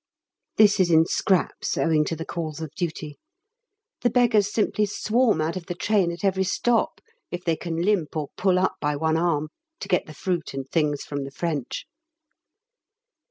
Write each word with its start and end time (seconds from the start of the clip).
This 0.57 0.79
is 0.79 0.89
in 0.89 1.05
scraps, 1.05 1.77
owing 1.77 2.03
to 2.05 2.15
the 2.15 2.25
calls 2.25 2.59
of 2.59 2.73
duty. 2.73 3.19
The 4.01 4.09
beggars 4.09 4.51
simply 4.51 4.87
swarm 4.87 5.39
out 5.39 5.55
of 5.55 5.67
the 5.67 5.75
train 5.75 6.11
at 6.11 6.23
every 6.23 6.43
stop 6.43 6.99
if 7.29 7.43
they 7.45 7.55
can 7.55 7.79
limp 7.83 8.15
or 8.17 8.29
pull 8.35 8.57
up 8.57 8.73
by 8.81 8.95
one 8.95 9.15
arm 9.15 9.49
to 9.79 9.87
get 9.87 10.07
the 10.07 10.15
fruit 10.15 10.55
and 10.55 10.67
things 10.67 11.03
from 11.03 11.23
the 11.23 11.29
French. 11.29 11.85